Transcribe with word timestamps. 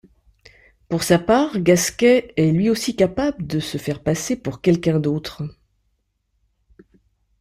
Pour 0.89 1.03
sa 1.03 1.19
part, 1.19 1.59
Gasquet 1.59 2.33
est 2.35 2.51
lui-aussi 2.51 2.95
capable 2.95 3.45
de 3.45 3.59
se 3.59 3.77
faire 3.77 4.01
passer 4.01 4.35
pour 4.35 4.59
quelqu'un 4.59 4.99
d'autre. 4.99 5.43